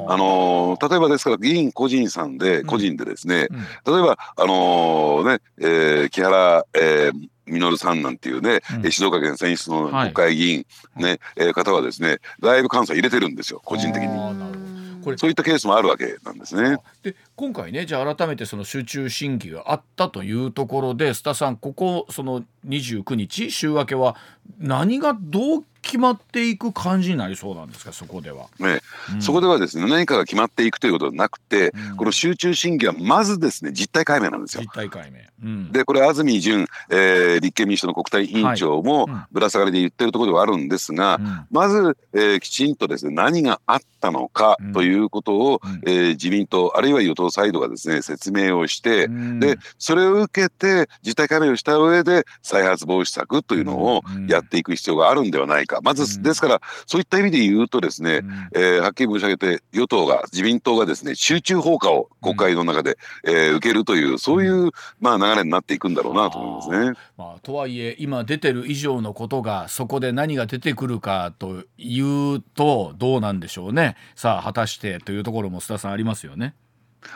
[0.08, 3.48] あのー、例えばですから議員個人さんで個人でですね、
[3.86, 3.94] うん。
[3.94, 10.66] 例えばあのー、ね、えー、木原、えー稔さんなんていうね、うん、静岡県選出の国会議員
[10.96, 14.51] ね、はい、えー、方はですね外部監査入れてるんですよ個人的に。
[15.18, 16.78] そういったケースもあるわけなんですね。
[17.04, 24.16] で今回ねじゃあ改めてその集中審議があったというところで須田さんここその29日週明けは
[24.60, 27.92] 何がどう決まっていく感じになりそうなんですか？
[27.92, 28.82] そこでは、ね、
[29.16, 34.62] うん、そこではですね何かが決まっていくということはなくて、うん、この集中審議はまずですね実態解明なんですよ。
[34.62, 55.80] 実態解明、うん、でこれ安住淳、えー、立憲民主党の国対委員長もぶら下がりで言ってるところではあるんですが、まず、えー、きちんとですね何があったのかということを、えー、自民党あるいは与党サイドがですね説明をして、でそれを受けて実態解明をした上で再発防止策というのをやっていく必要があるんではないか。
[55.82, 58.22] まず、ですからそういった意味で言うとですね、
[58.54, 66.94] えー、はっきり申し上げて与党が自民党がですね集中放火を国会の中で、えー、受けるというそういう、まあ、流れになっていくんだろうなと思いますね。
[67.18, 76.56] まあ、とはいえ今出てる以上のことがそこで何が出てくるかというとどうなんでしょうねさあ果たしてというところも須田さんありますよね。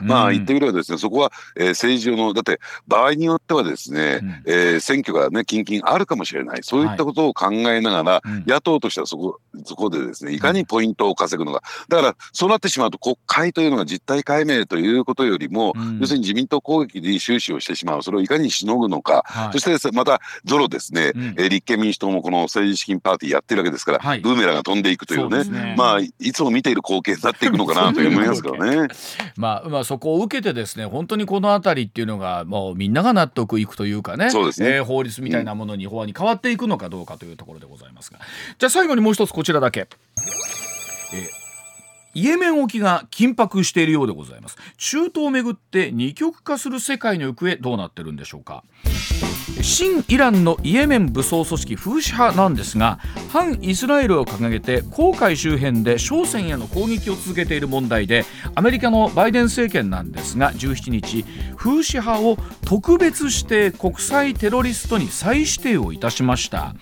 [0.01, 6.59] まあ言ってみればですね、そこは、えー、政治上のだって場合によってはですね、うん、えー、選挙がね近々あるかもしれない。
[6.63, 11.63] そういったことを考えながら、はい、野党としてはそこそこでですねいかにポイントを稼ぐのか。
[11.89, 18.03] だからそうなってしまうと国会というのが実態解明ということよりも、うん、要するに自民党攻撃に終始をしてしまう。
[18.03, 28.87] それをいかにしのぐのか、はい、そしてまたゾロですね、うん、えー、立憲民主党もこの政治資金パーティーやってるわけですから、はい、ブーメランが飛んでいくというね、ね、まあいつも見ている光景になっていくのかなと思いますけどね。
[29.37, 38.19] まあまあそこを受けてですね本当にこの辺りっていうのがもうみんなが納得いくというかねそうですね、えー、法律みたいなものに、法案に変わっていくのかどうかというところでございますが。
[38.57, 39.81] じゃあ最後にもう一つこちらだけ。
[39.81, 41.45] えー
[42.17, 44.55] イエメン沖が緊迫しているようでございます。
[44.77, 48.63] 中東をめぐって二極化する世界の行方どうなってるんでしょうか
[49.61, 61.23] 新イランのイエメン武装組織フーシ派なんですが反イスラエルを掲げて黄海周辺で商船への攻撃を続けている問題でアメリカのバイデン政権なんですが17日
[61.55, 66.75] フーシ派を特別指定国際テロリストに再指定をいたしました。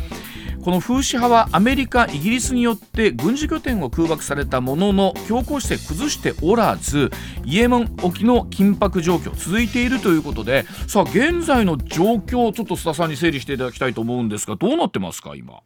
[0.63, 7.11] この風刺派はアメリカイギリスによって軍事拠点を空爆されたものの強硬姿勢崩しておらず
[7.43, 15.61] イエメン沖の緊迫状況続いているということでさあ現在の状況をちょっと須田さんに整理していただきたいと思うんですがどうなってますか今？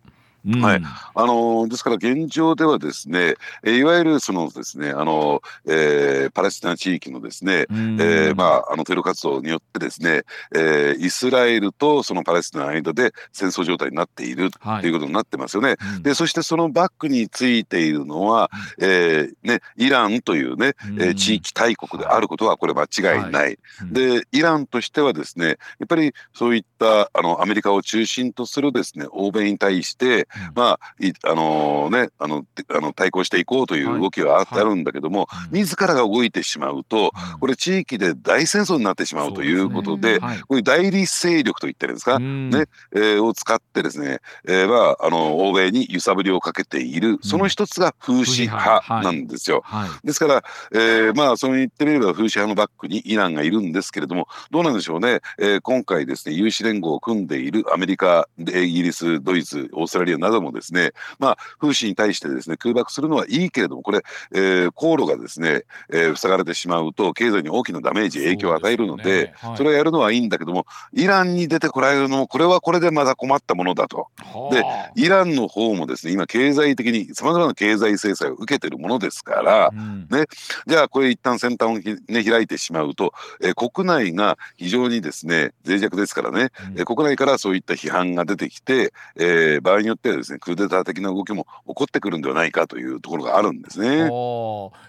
[0.61, 0.81] はい、
[1.15, 10.23] あのですから現状ではですね、えいわゆるそのですねあの、えー、パレスチナ地域のですね、えー、まああのテロ活動によってですね、
[10.55, 15.69] えー、イスラエルとそのパレスチナの間で戦争状態になっているということになってますよね。
[15.69, 23.43] はい、でそしてそのバックについているのは、うん、えー、ねイランというね、えー、地域大国であることはこれ間違いない。
[23.43, 23.57] はい。
[23.91, 49.63] でイランとしてはですねやっぱりそういったあのアメリカを中心とするですね欧米に対してまああのねあのあの対抗していこうという動きはあ,、るんだけども、自らが動いてしまうと、これ地域で大戦争になってしまうということで、こういう代理勢力といってるんですか、ねえー、を使ってですね、えー、まああの欧米に揺さぶりをかけているその一つが風刺派なんですよ。
[50.03, 64.01] ですから、えー、まあそう言ってみれば風刺派のバックにイランがいるんですけれどもどうなんでしょうね、えー、今回ですね有志連合を組んでいるアメリカイギリスドイツオーストラリアなどもですね、まあ、風刺に対してですね空爆するのはいいけれどもこれ、
[64.33, 74.07] えー、航路がですね、えー、塞がれてしまうと経済に大きなダメージ影響を与えるので、ねはい、それをやるのはいいんだけどもイランに出てこられるのもこれはこれでまだ困ったものだと。
[74.51, 74.63] で
[74.95, 80.25] イランの方もですね今経済的にさまざまな経済制裁を受けてるものですから、うん、ね、
[80.65, 94.09] じゃあこれ一旦先端をね、開いてしまうと、えー、国内が非常にですね脆弱ですからね、うん、えー、国内からそういった批判が出てきて、えー、場合によってはですねクーデター的な動きも起こってくるんではないかというところがあるんですね。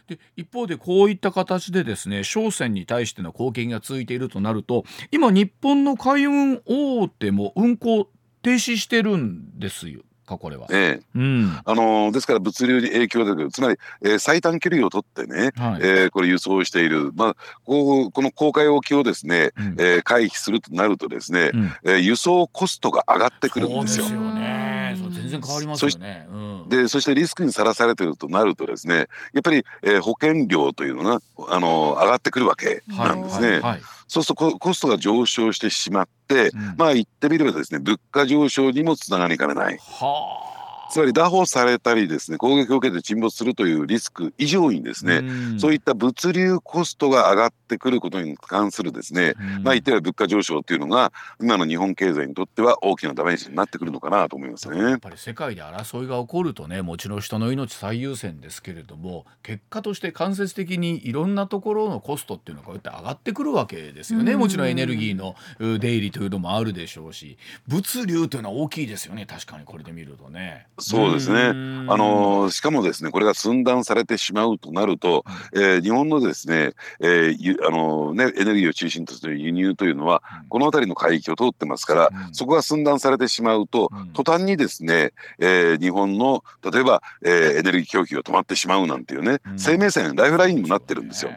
[0.06, 8.08] で一方でこういった形でですね商船に対しての貢献が続いているとなると今日本の海運大手も運航
[8.42, 10.02] 停止してるんですよ。
[10.28, 11.02] かこれは、ええ。
[11.16, 13.50] うん、あのですから物流に影響が出る。
[13.50, 24.04] つまり、えー、最短距離を取ってね、はい、えー、これ輸送している、まあ、ここの公海沖をですね、うん、えー、回避するとなるとですね、うん、えー、輸送コストが上がってくるんですよ。
[24.04, 24.67] ですよね
[25.10, 26.26] 全然変わりますよね。
[26.30, 33.48] うん、でそしてリスクにさらされてるとなるとですねやっぱり、えー、保険料というのがあの上がってくるわけなんですね。
[33.48, 33.54] はい。
[33.54, 33.62] はい。
[33.62, 39.76] はいそうするとコストが上昇してしまって、うん、まあ言ってみればですね物価上昇にもつながりかねない。
[39.76, 40.58] はあ。
[40.90, 45.18] つまり拿捕されたりですね攻撃を受けて沈没するというリスク以上にですね、
[45.56, 54.78] うそういった物流コストが上がってくることに関するですね、まあ言っては物価上昇っていうのが今の日本経済にとっては大きなダメージになってくるのかなと思いますね。
[54.78, 64.36] やっぱり世界で争いが起こるとねもちろん人の命最優先ですけれども結果として間接的にいろんなところのコストっていうのがこうやって上がってくるわけですよね。
[64.36, 70.66] もちろんエネルギーの出入りというのもあるでしょうし物流というのは大きいですよね確かにこれで見るとね。
[70.78, 71.48] そうですね。
[71.48, 71.52] あ
[71.96, 91.32] のしかもですねこれが寸断されてしまうとなると、えー、日本のですね,、えーあのねエネルギーを中心とする輸入というのは、この辺りの海域を通ってますから、そこが寸断されてしまうと、途端にですね、えー、日本の例えば、えー、エネルギー供給が止まってしまうなんていうね、生命線ライフラインにもなってるんですよ。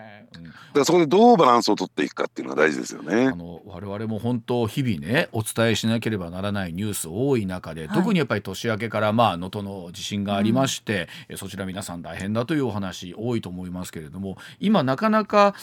[0.74, 3.28] からそこでどうバランスを取っていくかっていうのが大事ですよね。
[3.28, 15.56] あの我々も本当日々ねお伝えしなければならないニュース多い中で、はい、特にやっぱり年明けからまあ能登の地震がありまして、うん、そちら皆さん大変だというお話多いと思いますけれども今なかなか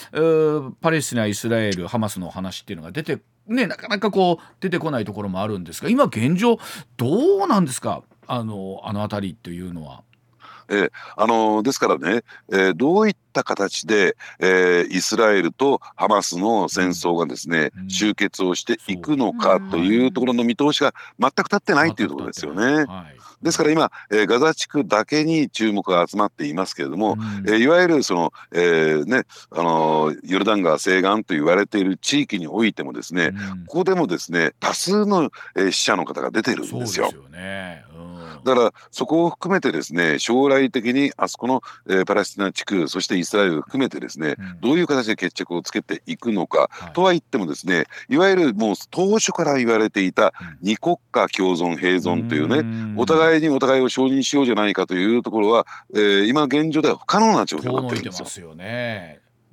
[0.81, 6.59] パレスチナイスラエルハマスの話っていうのが出てねなかなかこう出てこないところもあるんですが今現状
[6.97, 8.03] どうなんですか？
[8.27, 10.03] あのあの辺りっていうのは。
[10.69, 22.87] えー、あのですからね、えー、どういった形で、えー、イスラエルとハマスの戦争がですね、うん、終結をしていくのかというところの見通しが全く立ってないというところですよね。
[23.43, 37.13] ですから今、えー、ガザ地区だけに注目が集まっていますけれども、うん、えー、いわゆるその、えーね、あのヨルダン川西岸と言われている地域においてもですね、うん、ここでもですね多数の、えー、死者の方が出てるんですよ。
[37.13, 37.85] よね。
[37.88, 37.88] うん、
[38.45, 58.55] だからそこを含めてですね将来的にあそこの、えー、パレスチナ地区そしてイスラエルを含めてですね、うん、どういう形で決着をつけていくのか、はい、とは言ってもですねいわゆるもう当初から言われていた二国家共存並存というね、お互いにお互いを承認しようじゃないかというところは、えー、今現状では不可能な状況になってるんですよ。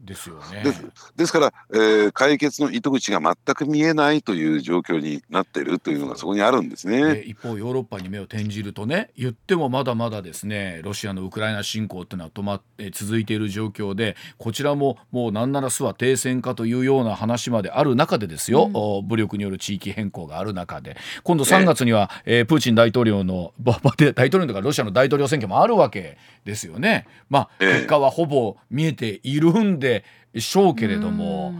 [0.05, 0.63] ですよね。
[0.63, 0.85] です。
[1.15, 7.21] ですから、えー、解決の糸口が全く見えないという状況になっているというのがそこにあるんですね。
[7.21, 20.97] 一方ヨーロッパに目を転じるとね言ってもまだまだですねロシアのウクライナ侵攻っていうのは止まって続いている状況でこちらももう何ならすは停戦かというような話まである中でですよ、うん、武力による地域変更がある中で。
[21.23, 23.53] 今度3月には、えー、プーチン大統領の
[24.15, 27.07] 大統領とかロシアの大統領選挙もあるわけですよね。
[27.29, 29.94] まあ、結果はほぼ見えているんで
[30.35, 31.53] しょうけれども。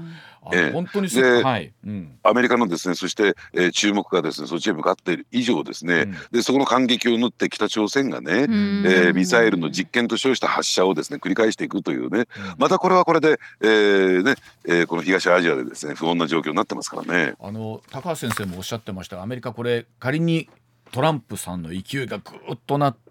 [0.54, 12.26] ええ、本当にはい、うん、アメリカのですねそして、えー、注目がですねそっちへ向かっている以上ですね、うん、でそこの感激を縫って北朝鮮がね、えー、ミサイルの実験と称した発射をですね繰り返していくというね、うん、
[12.58, 17.34] またこれはこれで、えーねえー、この東アジアでですね不穏な状況になってますからね。
[17.40, 20.50] あの高橋先生もおっしゃってましたがアメリカこれ仮に
[20.92, 23.05] トランプさんの勢いがぐっとなって、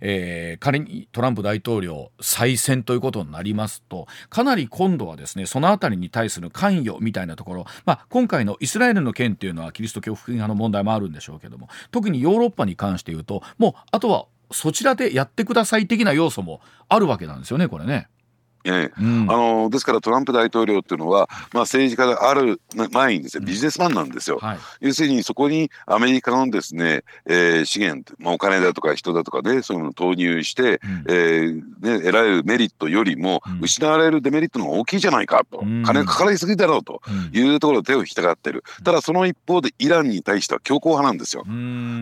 [0.00, 18.08] えー、仮にトランプ大統領再選ということになりますとかなり今度はですねその辺りに対する関与みたいなところ、まあ、今回のイスラエルの件っていうのはキリスト教福音派の問題もあるんでしょうけども特にヨーロッパに関して言うともうあとはそちらでやってください的な要素もあるわけなんですよねこれね。
[18.66, 22.60] ええ、うん、あのですからトランプ大統領っていうのは、まあ、政治家である
[22.90, 37.00] 前にですねビジネスマンなんですよ、うんはい、要するにそこにアメリカのですね、えー、資源、まあ、お金だとか人だとかねそういうのを投入して、うん、えー、ね、得られるメリットよりも、失われるデメリットの方が大きいじゃないかと、金がかかりすぎだろうと
[37.32, 41.44] いうところで手を引きたがってる、ただその一方でイランに対しては強硬派なんですよ。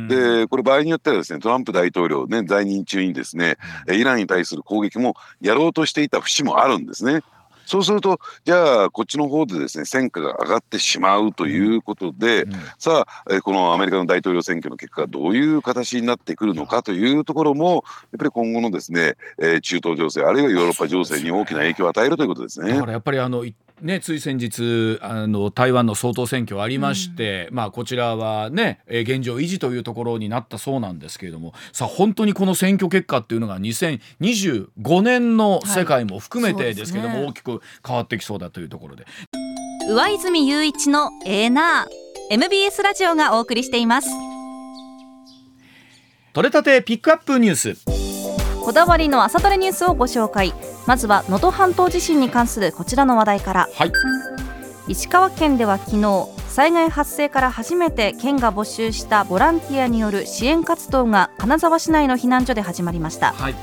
[0.08, 3.56] でこれ場合によってはですねトランプ大統領、ね、在任中にですね
[3.90, 7.22] イランに対する攻撃もやろうとしていた節もあるんですね。
[7.66, 17.82] そうするとじゃあこっちの方でですね戦果が上がってしまうということで、うん、さあこのアメリカの大統領選挙の結果がどういう形になってくるのかというところもやっ
[18.18, 22.74] ぱり今後のですね、えー、中東情勢あるいはヨーロッパ情勢に大きな影響を与えるということですね。
[22.74, 23.44] だからやっぱりあの
[23.84, 39.04] ね、つい先日あの台湾の総統選挙ありまして、うん、まあ、こちらは、ね、現状維持というところになったそうなんですけれどもさあ本当にこの選挙結果っていうのが2025年の世界も含めてですけども、はいね、大きく変わってきそうだというところで。
[39.86, 44.08] 上泉雄一のエーナー MBS ラジオがお送りしています。
[46.32, 48.03] 取れたてピックアップニュース
[48.64, 50.54] こだわりの朝トレニュースをご紹介。
[50.86, 53.92] まずは能登半島地震に関するこちらの話題から、はい、
[54.88, 63.54] 石川県では昨日災害発生から初めて県が募集したボランティアによる支援活動が金沢市内の避難所で始まりました、はい、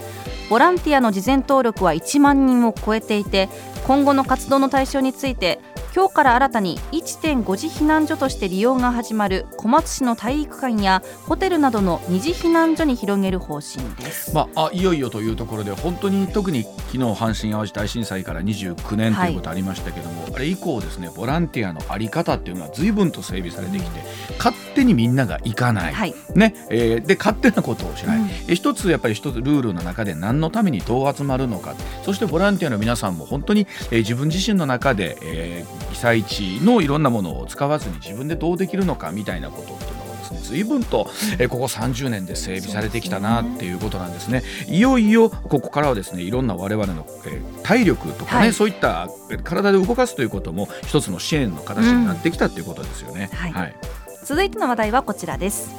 [0.50, 3.50] ボランティアの事前登録は1万人を超えていて
[3.86, 5.60] 今後の活動の対象について
[5.94, 31.76] 今日から新たに1.5次避難所として利用が始まる小松市の体育館やホテルなどの二次避難所に広げる方針です、まあ、あいよいよというところで本当に特に昨日阪神・淡路大震災から29年ということありましたけども、はい、あれ以降ですねボランティアの在り方っていうのは随分と整備されてきて、うん、勝手にみんなが行かない、はい、ねえー、で勝手なことをしない、うん、一つやっぱり一つルールの中で何のためにどう集まるのか。
[32.04, 44.44] そしてボランティアの皆さんも本当に、えー、自分自身の中で、えー、被災地のいろんなものを使わずに自分でどうできるのかみたいなことっていうのがですね随分と、えここ30年で整備されてきたなっていうことなんですね。
[44.68, 49.10] いよいよここからはですねいろんな我々の、え体力とかね、はい、そういった
[49.44, 53.30] 体で動かすということも一つの支援の形になってきたっていうことですよね。
[53.32, 53.76] うん、はい、はい、
[54.24, 55.70] 続いての話題はこちらです。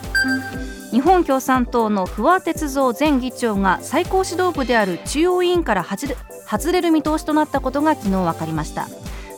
[0.93, 8.89] 日本共産党の不破鉄三前議長が最高指導部である中央委員から外れる見通しとなったことが昨日分かりました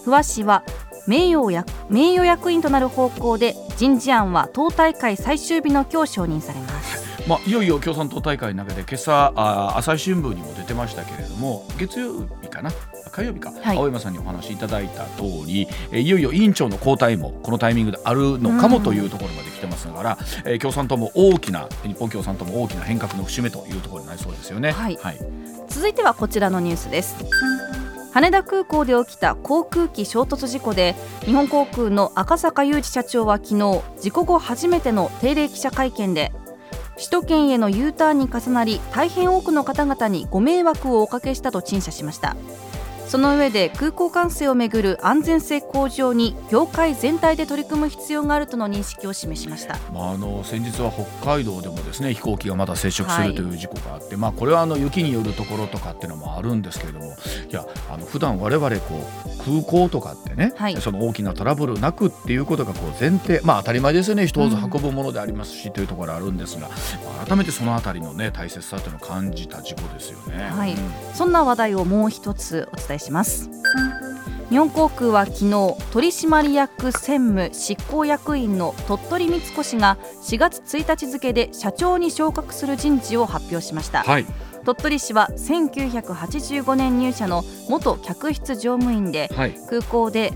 [0.05, 0.63] 不破氏は
[1.07, 7.05] 名誉役名誉役員となる方向で人事案は党大会最終日の今日承認されます。
[7.27, 12.71] まあ、いよいよ共産党大会の中で今朝あ朝日新聞にも出てましたけれども月曜日かな？
[13.11, 24.73] 火曜日か、はい、青山さんにお話しいただいた通りえいよいよ委員長の交代もこのタイミングであるのかもというところまで来てますから、えー、共産党も大きな日本共産党も大きな変革の節目というところになりそうですよね。
[24.73, 25.19] はい、はい、
[25.69, 27.17] 続いてはこちらのニュースです。
[28.15, 30.95] 羽田空港で起きた航空機衝突事故で
[31.25, 36.33] 日本航空の赤坂雄二社長は昨日事故後初めての定例記者会見で
[36.95, 42.37] 首都圏への U ターンに重なり大変多くの方々にご迷惑をおかけしたと陳謝しました。
[43.07, 64.27] その上で空港管制をめぐる安全性向上に業界全体で取り組む必要があるとの認識を示しました、まあ、あの先日は北海道でもですね飛行機がまだ接触するという事故があって、はい、まあ、これはあの雪によるところとかっていうのもあるんですけれどもいやあの普段我々こう空港とかってね、はい、その大きなトラブルなくっていうことがこう前提まあ当たり前ですよね。
[64.27, 66.69] 人を運ぶものでありますし、というところあるんですが、
[67.27, 70.49] 改めてそのあたりのね大切さというのを感じた事故ですよね。
[70.51, 70.79] はい、うん、
[71.15, 73.51] そんな話題をもう一つお伝えします。
[74.51, 84.27] 日本航空は昨日取締役専務執行役員の鳥取光子氏が4月1日付で社長に昇格する人事を発表しました、はい、
[84.65, 90.33] 鳥取市は1985年入社の元客室乗務員で、はい、空港で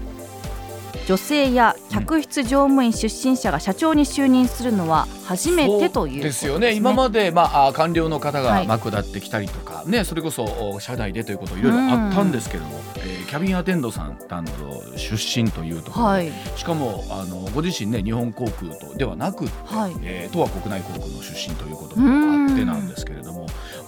[1.09, 6.75] 女性や客室乗務員出身者が社長に就任するのは初めてという、ね、ですよね。
[6.75, 19.97] 今まで、まあ、官僚の方が幕立ってきたりとか、はい、ね、それこそ社内でということいろいろあったんですけども、えー、キャビンアテンドさん担当出身というところ、はい、しかもあのご自身ね日本航空とではなくて、はい。
[20.03, 23.38] えー、とは国内航空の出身ということもあってなんですけれども。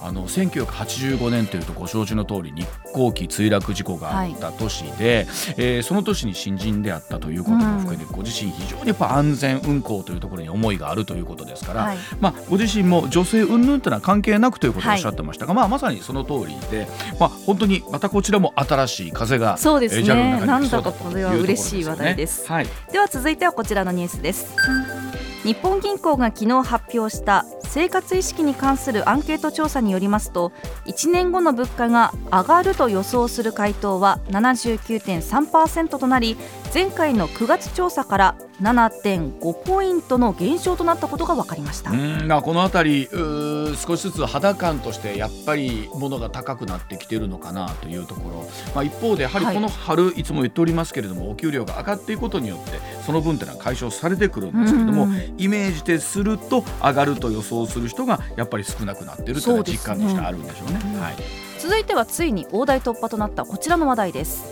[0.01, 16.87] あの1985年というとご承知の通り日航機墜落事故があった年で、はい、えー、その年に新人であったということも含めて、ご自身非常にやっぱ安全運航というところに思いがあるということですから、はい、まあ、ご自身も女性云々というのは関係なくということをおっしゃってましたが、はい、まあ、まさにその通りで、
[17.19, 21.25] まあ、本当にまたこちらも新しい風がそうですね、に来そうだというところですよね。
[21.25, 25.10] は嬉しい話題です、はい、では続いてはこちらのニュースです。
[25.43, 30.51] 日本銀行が昨日発表した生活意識に関するアンケート調査によりますと
[30.85, 36.37] 1年後の物価が上がると予想する回答は79.3%となり
[36.73, 41.91] 前回の9月調査から7.5ポイントの減少となったことが分かりました。
[41.91, 55.07] うんまあこの辺り少しずつ肌感としてやっぱり物が高くなってきているのかなというところ、まあ、一方でやはりこの春、はい、いつも言っておりますけれどもお給料が上がっていくことによってその分というのは解消されてくるんですけれども
[55.37, 60.79] イメージですると上がると予想する人がやっぱり少なくなっているというのは実感としてあるんでしょうね。
[60.81, 60.99] うね。
[61.01, 61.15] はい、
[61.59, 64.45] 続いてはついに大台突破となったこちらの話題です。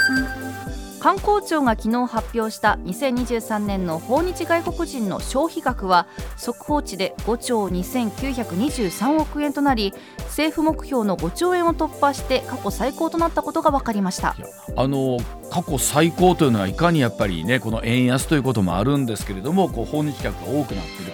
[0.99, 9.93] 観光庁が昨日発表した2023年の訪日外国人の消費額は速報値で5兆2923億円となり
[10.23, 14.35] 政府目標の5兆円を突破して過去最高となったことが分かりました。
[14.75, 15.19] あの
[15.49, 21.13] 過去最高というのはいかにやっぱりねこの円安ということもあるんですけれどもこう訪日客が多くなっている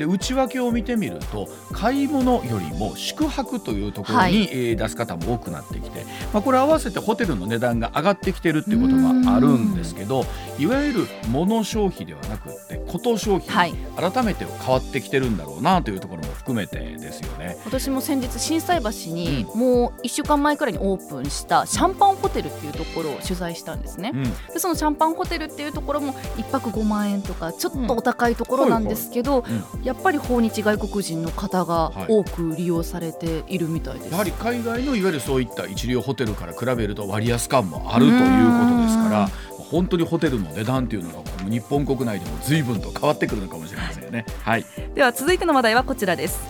[0.00, 10.24] で内訳を見てみると買い物よりも宿泊というところに、はい、えー、出す方も多くなってきて、まあ、これ合わせてホテルの値段が上がってきてるっていうことがあるんですけど
[10.58, 13.74] いわゆる物消費ではなくてこと消費、はい、
[14.12, 17.58] 改めて変わってきてるんだろうなというところも含めてですよね。
[17.66, 29.44] 私も先日心斎橋にもう1週間前くらいにオープンしたシャンパンホテルっていうところを取材したんですね、うん、でそのシャンパンホテルっていうところも1泊5万円とかちょっとお高いところなんですけど、
[29.74, 38.22] うん、やっぱり訪日外国人の方が多く利用されているみたいです、はい、やはり海外のいわゆるそういった一流ホテルから比べると割安感もあるというこ
[38.70, 39.28] とですから
[39.58, 44.26] 本当にホテルの値段というのが日本国内でも随分と変わってくるのかもしれませんよね。
[44.44, 44.64] はい、
[44.94, 46.40] では続いての話題はこちらです。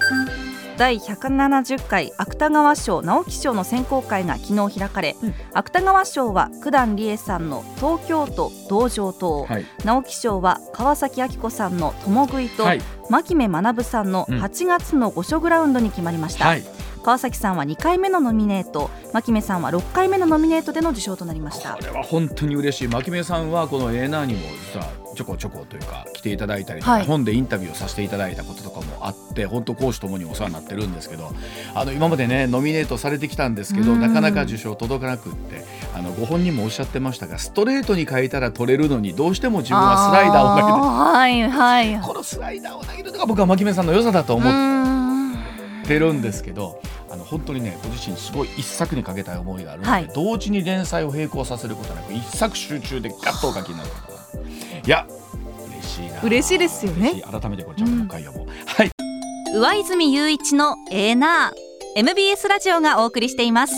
[0.80, 16.62] 第170回芥川賞直木賞の選考会が昨日開かれ、うん、芥川賞は九段理恵さんの東京都道場島、はい、直木賞は川崎明子さんの共食いと、はい、牧目学さんの8月の御所グラウンドに決まりました、はい
[17.02, 21.74] 川崎さんは2回目のノミネート牧目さんは6回目のノミネートでの受賞となりました。
[21.74, 22.88] これは本当に嬉しい。
[22.88, 24.40] 牧目さんはこの A ナーにも
[24.72, 31.32] 実はちょこちょこというか来ていただいたりとか、はい、本でインタビューをさせていただいたこととかもあって本当講師ともにお世話になってるんですけど
[31.74, 44.99] あの今までねノミネートされてきたんですけどなかなか受賞届かなくってあのご本人もおっしゃってましたがストレートに書いたら取れるのにどうしても自分はスライダーを投げてはいはい、このスライダーを投げるのが僕は牧目さんの良さだと思って
[45.98, 46.80] るんですけど。
[47.12, 53.90] あの本当にねご自身すごい一作にかけたい思いがあるので、はい、同時に連載を並行させることなく一作集中でガッとお書きになる
[54.86, 55.08] いや
[55.80, 56.22] 嬉しいな。
[56.22, 57.20] 嬉しいですよね。
[57.28, 58.90] 改めてこれちゃんともう一回読もう、うん、はい。
[59.52, 61.70] 上泉雄一のエーナー。
[61.96, 63.74] MBS ラジオがお送りしています